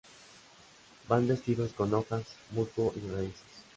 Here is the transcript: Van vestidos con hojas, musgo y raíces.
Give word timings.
Van 1.07 1.27
vestidos 1.27 1.73
con 1.73 1.93
hojas, 1.93 2.23
musgo 2.53 2.91
y 2.95 3.07
raíces. 3.07 3.63